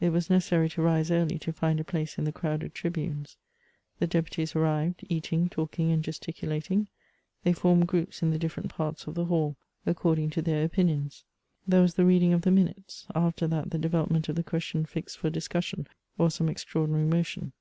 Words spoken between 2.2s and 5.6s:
tn^ crowded tribunes. The deputies arrived, eating,